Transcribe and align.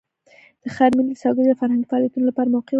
د 0.63 0.65
ښار 0.75 0.91
میلې 0.97 1.13
د 1.17 1.21
سوداګرۍ 1.23 1.51
او 1.51 1.59
فرهنګي 1.61 1.89
فعالیتونو 1.89 2.25
لپاره 2.29 2.47
موقع 2.53 2.59
ورکوي. 2.61 2.69